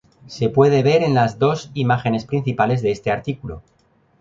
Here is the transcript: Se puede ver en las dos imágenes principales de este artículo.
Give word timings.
Se 0.25 0.49
puede 0.49 0.81
ver 0.81 1.03
en 1.03 1.13
las 1.13 1.37
dos 1.37 1.69
imágenes 1.75 2.25
principales 2.25 2.81
de 2.81 2.89
este 2.89 3.11
artículo. 3.11 3.61